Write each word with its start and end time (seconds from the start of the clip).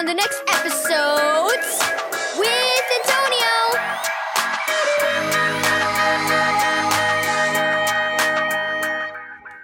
on 0.00 0.06
the 0.06 0.14
next 0.14 0.42
episode 0.48 1.60
with 2.38 2.84
Antonio. 3.00 3.52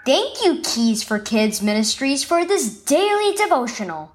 Thank 0.05 0.45
you, 0.45 0.61
Keys 0.63 1.03
for 1.03 1.19
Kids 1.19 1.63
Ministries, 1.63 2.23
for 2.23 2.45
this 2.45 2.83
daily 2.83 3.35
devotional. 3.35 4.13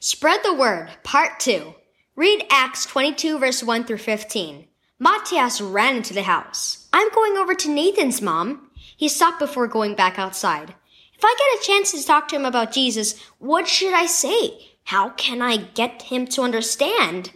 Spread 0.00 0.40
the 0.42 0.54
word, 0.54 0.90
part 1.04 1.38
2. 1.38 1.72
Read 2.16 2.44
Acts 2.50 2.84
22, 2.86 3.38
verse 3.38 3.62
1 3.62 3.84
through 3.84 3.98
15. 3.98 4.66
Matthias 4.98 5.60
ran 5.60 5.98
into 5.98 6.12
the 6.12 6.24
house. 6.24 6.88
I'm 6.92 7.12
going 7.14 7.36
over 7.36 7.54
to 7.54 7.70
Nathan's 7.70 8.20
mom. 8.20 8.70
He 8.96 9.08
stopped 9.08 9.38
before 9.38 9.68
going 9.68 9.94
back 9.94 10.18
outside. 10.18 10.74
If 11.16 11.24
I 11.24 11.32
get 11.38 11.62
a 11.62 11.64
chance 11.64 11.92
to 11.92 12.04
talk 12.04 12.26
to 12.28 12.36
him 12.36 12.44
about 12.44 12.72
Jesus, 12.72 13.22
what 13.38 13.68
should 13.68 13.94
I 13.94 14.06
say? 14.06 14.73
How 14.84 15.08
can 15.10 15.40
I 15.40 15.56
get 15.56 16.02
him 16.02 16.26
to 16.28 16.42
understand? 16.42 17.32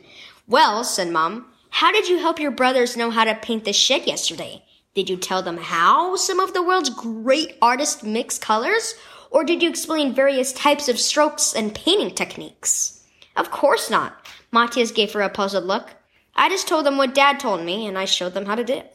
Well, 0.46 0.84
said 0.84 1.08
Mom, 1.08 1.46
how 1.70 1.90
did 1.90 2.08
you 2.08 2.18
help 2.18 2.38
your 2.38 2.50
brothers 2.50 2.96
know 2.96 3.10
how 3.10 3.24
to 3.24 3.34
paint 3.34 3.64
the 3.64 3.72
shed 3.72 4.06
yesterday? 4.06 4.64
Did 4.94 5.08
you 5.08 5.16
tell 5.16 5.42
them 5.42 5.56
how 5.56 6.16
some 6.16 6.40
of 6.40 6.52
the 6.52 6.62
world's 6.62 6.90
great 6.90 7.56
artists 7.62 8.02
mix 8.02 8.38
colors? 8.38 8.94
Or 9.30 9.44
did 9.44 9.62
you 9.62 9.68
explain 9.70 10.14
various 10.14 10.52
types 10.52 10.88
of 10.88 10.98
strokes 10.98 11.54
and 11.54 11.74
painting 11.74 12.14
techniques? 12.14 13.02
Of 13.36 13.50
course 13.50 13.90
not. 13.90 14.26
Matthias 14.52 14.90
gave 14.90 15.12
her 15.12 15.20
a 15.22 15.28
puzzled 15.30 15.64
look. 15.64 15.94
I 16.34 16.48
just 16.48 16.68
told 16.68 16.84
them 16.84 16.98
what 16.98 17.14
Dad 17.14 17.40
told 17.40 17.62
me, 17.64 17.86
and 17.86 17.96
I 17.98 18.04
showed 18.04 18.34
them 18.34 18.46
how 18.46 18.56
to 18.56 18.64
do 18.64 18.74
it. 18.74 18.94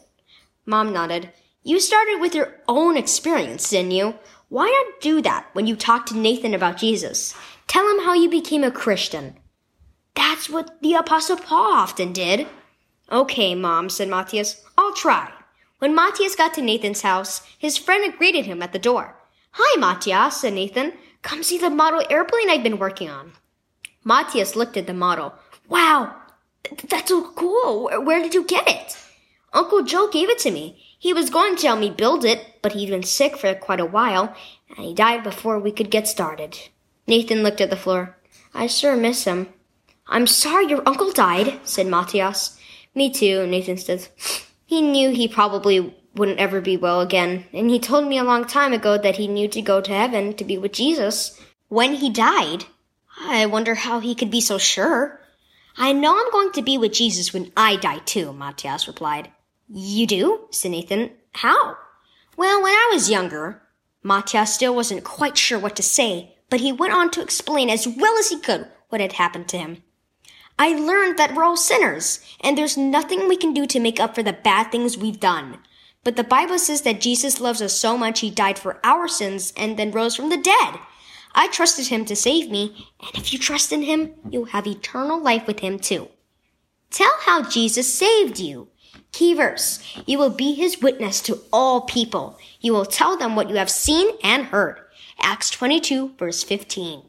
Mom 0.66 0.94
nodded. 0.94 1.32
You 1.64 1.80
started 1.80 2.20
with 2.20 2.36
your 2.36 2.56
own 2.68 2.98
experience, 2.98 3.70
didn't 3.70 3.92
you? 3.92 4.16
Why 4.50 4.66
not 4.66 5.02
do 5.02 5.22
that 5.22 5.48
when 5.54 5.66
you 5.66 5.76
talk 5.76 6.06
to 6.08 6.18
Nathan 6.18 6.54
about 6.54 6.78
Jesus? 6.78 7.36
Tell 7.68 7.90
him 7.90 8.06
how 8.06 8.14
you 8.14 8.30
became 8.30 8.64
a 8.64 8.72
Christian. 8.72 9.38
That's 10.16 10.50
what 10.50 10.82
the 10.82 10.94
Apostle 10.94 11.38
Paul 11.38 11.74
often 11.74 12.14
did. 12.14 12.48
Okay, 13.12 13.56
Mom, 13.56 13.90
said 13.90 14.10
Matthias. 14.10 14.64
I'll 14.78 14.94
try. 14.94 15.32
When 15.80 15.96
Matthias 15.96 16.36
got 16.36 16.54
to 16.54 16.62
Nathan's 16.62 17.02
house, 17.02 17.42
his 17.58 17.78
friend 17.78 18.14
greeted 18.18 18.46
him 18.46 18.62
at 18.62 18.74
the 18.74 18.80
door. 18.80 19.16
Hi, 19.52 19.80
Matthias, 19.80 20.42
said 20.42 20.54
Nathan. 20.54 20.94
Come 21.22 21.44
see 21.44 21.58
the 21.58 21.70
model 21.70 22.04
airplane 22.10 22.50
I've 22.50 22.64
been 22.64 22.80
working 22.80 23.10
on. 23.10 23.34
Matthias 24.04 24.56
looked 24.56 24.78
at 24.78 24.88
the 24.88 24.94
model. 24.94 25.34
Wow, 25.70 26.16
that's 26.90 27.10
so 27.10 27.32
cool. 27.32 27.90
Where 28.04 28.22
did 28.22 28.34
you 28.34 28.46
get 28.46 28.68
it? 28.68 28.98
Uncle 29.54 29.84
Joe 29.84 30.10
gave 30.10 30.30
it 30.30 30.40
to 30.40 30.52
me. 30.52 30.84
He 30.98 31.14
was 31.14 31.30
going 31.30 31.56
to 31.58 31.68
help 31.68 31.80
me 31.80 31.90
build 31.90 32.26
it, 32.26 32.60
but 32.62 32.72
he'd 32.72 32.90
been 32.90 33.04
sick 33.04 33.38
for 33.38 33.54
quite 33.54 33.80
a 33.80 33.86
while, 33.86 34.34
and 34.70 34.86
he 34.86 34.94
died 34.94 35.24
before 35.24 35.60
we 35.60 35.72
could 35.72 35.92
get 35.92 36.08
started. 36.08 36.58
Nathan 37.08 37.44
looked 37.44 37.62
at 37.62 37.70
the 37.70 37.76
floor. 37.76 38.18
I 38.54 38.68
sure 38.68 38.96
miss 38.96 39.26
him. 39.26 39.50
I'm 40.08 40.28
sorry 40.28 40.68
your 40.68 40.88
uncle 40.88 41.12
died, 41.12 41.60
said 41.64 41.88
Matthias. 41.88 42.60
Me 42.96 43.10
too, 43.10 43.48
Nathan 43.48 43.78
said. 43.78 44.08
He 44.66 44.82
knew 44.82 45.10
he 45.12 45.28
probably 45.28 45.96
wouldn't 46.16 46.40
ever 46.40 46.62
be 46.62 46.78
well 46.78 47.02
again, 47.02 47.46
and 47.54 47.70
he 47.70 47.80
told 47.80 48.08
me 48.08 48.18
a 48.18 48.24
long 48.24 48.46
time 48.46 48.74
ago 48.74 48.98
that 48.98 49.18
he 49.18 49.28
knew 49.28 49.48
to 49.48 49.62
go 49.62 49.82
to 49.82 49.92
heaven 49.92 50.34
to 50.36 50.44
be 50.44 50.58
with 50.58 50.74
Jesus. 50.74 51.40
When 51.70 51.96
he 51.96 52.10
died, 52.10 52.66
I 53.20 53.46
wonder 53.46 53.76
how 53.76 54.00
he 54.00 54.16
could 54.16 54.30
be 54.30 54.42
so 54.42 54.58
sure. 54.58 55.20
I 55.78 55.92
know 55.92 56.16
I'm 56.16 56.32
going 56.32 56.52
to 56.54 56.62
be 56.62 56.78
with 56.78 56.94
Jesus 56.94 57.34
when 57.34 57.52
I 57.58 57.78
die 57.78 58.00
too, 58.00 58.32
Matthias 58.34 58.88
replied. 58.88 59.32
You 59.70 60.06
do? 60.06 60.48
said 60.52 60.72
Nathan. 60.72 61.12
How? 61.34 61.78
Well, 62.38 62.62
when 62.62 62.74
I 62.74 62.92
was 62.94 63.10
younger, 63.10 63.62
Matthias 64.04 64.54
still 64.54 64.76
wasn't 64.76 65.04
quite 65.04 65.38
sure 65.38 65.58
what 65.58 65.76
to 65.78 65.84
say, 65.84 66.33
but 66.50 66.62
he 66.62 66.72
went 66.72 66.94
on 66.94 67.12
to 67.12 67.22
explain 67.22 67.70
as 67.70 67.88
well 67.88 68.18
as 68.18 68.30
he 68.30 68.40
could 68.40 68.68
what 68.90 69.02
had 69.02 69.14
happened 69.14 69.48
to 69.50 69.58
him. 69.58 69.84
I 70.60 70.70
learned 70.70 71.18
that 71.18 71.34
we're 71.34 71.44
all 71.44 71.58
sinners, 71.58 72.20
and 72.42 72.58
there's 72.58 72.78
nothing 72.78 73.28
we 73.28 73.38
can 73.38 73.54
do 73.54 73.66
to 73.66 73.80
make 73.80 74.00
up 74.00 74.14
for 74.14 74.22
the 74.24 74.34
bad 74.34 74.72
things 74.72 74.98
we've 74.98 75.20
done. 75.20 75.58
But 76.04 76.16
the 76.16 76.24
Bible 76.24 76.60
says 76.60 76.82
that 76.82 77.02
Jesus 77.02 77.40
loves 77.40 77.62
us 77.62 77.74
so 77.74 77.98
much 77.98 78.20
he 78.20 78.30
died 78.30 78.60
for 78.60 78.80
our 78.84 79.08
sins 79.08 79.54
and 79.58 79.78
then 79.78 79.92
rose 79.92 80.16
from 80.16 80.30
the 80.30 80.38
dead. 80.38 80.80
I 81.34 81.48
trusted 81.48 81.88
him 81.88 82.06
to 82.06 82.16
save 82.16 82.52
me, 82.52 82.88
and 83.00 83.16
if 83.16 83.34
you 83.34 83.40
trust 83.40 83.72
in 83.72 83.82
him, 83.82 84.14
you'll 84.30 84.46
have 84.46 84.68
eternal 84.68 85.20
life 85.20 85.48
with 85.48 85.60
him 85.60 85.80
too. 85.80 86.10
Tell 86.92 87.14
how 87.22 87.50
Jesus 87.50 87.92
saved 87.92 88.40
you. 88.40 88.68
Key 89.12 89.34
verse. 89.34 89.80
You 90.06 90.20
will 90.20 90.30
be 90.30 90.54
his 90.54 90.82
witness 90.82 91.22
to 91.22 91.40
all 91.52 91.82
people. 91.82 92.38
You 92.60 92.74
will 92.74 92.86
tell 92.86 93.18
them 93.18 93.36
what 93.36 93.50
you 93.50 93.56
have 93.56 93.70
seen 93.70 94.10
and 94.24 94.46
heard. 94.46 94.80
Acts 95.24 95.50
22 95.50 96.16
verse 96.20 96.44
15. 96.44 97.02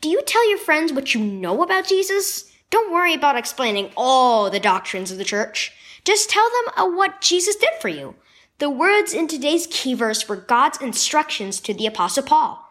Do 0.00 0.08
you 0.08 0.22
tell 0.22 0.48
your 0.48 0.58
friends 0.58 0.92
what 0.92 1.14
you 1.14 1.20
know 1.20 1.62
about 1.62 1.86
Jesus? 1.86 2.50
Don't 2.70 2.92
worry 2.92 3.12
about 3.14 3.36
explaining 3.36 3.90
all 3.96 4.50
the 4.50 4.58
doctrines 4.58 5.12
of 5.12 5.18
the 5.18 5.24
church. 5.24 5.70
Just 6.04 6.30
tell 6.30 6.48
them 6.48 6.74
uh, 6.76 6.96
what 6.96 7.20
Jesus 7.20 7.54
did 7.54 7.74
for 7.80 7.88
you. 7.88 8.14
The 8.58 8.70
words 8.70 9.12
in 9.12 9.28
today's 9.28 9.68
key 9.70 9.94
verse 9.94 10.26
were 10.26 10.36
God's 10.36 10.80
instructions 10.80 11.60
to 11.60 11.74
the 11.74 11.86
apostle 11.86 12.22
Paul. 12.22 12.66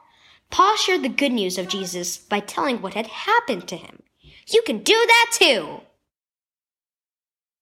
Paul 0.49 0.75
shared 0.75 1.03
the 1.03 1.09
good 1.09 1.31
news 1.31 1.57
of 1.57 1.67
Jesus 1.67 2.17
by 2.17 2.39
telling 2.39 2.81
what 2.81 2.95
had 2.95 3.07
happened 3.07 3.67
to 3.67 3.77
him. 3.77 4.01
You 4.47 4.63
can 4.63 4.79
do 4.79 4.93
that 4.93 5.31
too! 5.33 5.81